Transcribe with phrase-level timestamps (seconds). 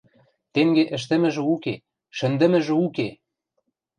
[0.53, 1.75] Тенге ӹштӹмӹжӹ уке,
[2.17, 3.07] шӹндӹмӹжӹ уке!